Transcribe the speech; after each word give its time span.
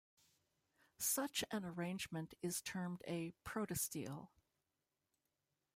Such 0.97 1.43
an 1.51 1.63
arrangement 1.63 2.33
is 2.41 2.63
termed 2.63 3.03
a 3.07 3.35
protostele. 3.45 4.29